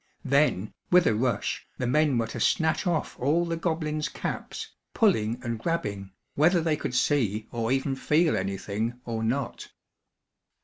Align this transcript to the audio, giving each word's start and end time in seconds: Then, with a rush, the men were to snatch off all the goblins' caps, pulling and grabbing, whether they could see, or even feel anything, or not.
Then, 0.25 0.73
with 0.89 1.05
a 1.05 1.13
rush, 1.13 1.67
the 1.77 1.85
men 1.85 2.17
were 2.17 2.25
to 2.25 2.39
snatch 2.39 2.87
off 2.87 3.19
all 3.19 3.45
the 3.45 3.55
goblins' 3.55 4.09
caps, 4.09 4.71
pulling 4.95 5.39
and 5.43 5.59
grabbing, 5.59 6.09
whether 6.33 6.59
they 6.59 6.75
could 6.75 6.95
see, 6.95 7.47
or 7.51 7.71
even 7.71 7.95
feel 7.95 8.35
anything, 8.35 8.99
or 9.05 9.23
not. 9.23 9.69